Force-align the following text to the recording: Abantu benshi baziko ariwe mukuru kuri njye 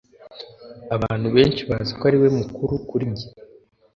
Abantu 0.95 1.27
benshi 1.35 1.61
baziko 1.69 2.01
ariwe 2.09 2.29
mukuru 2.37 2.73
kuri 2.89 3.05
njye 3.11 3.27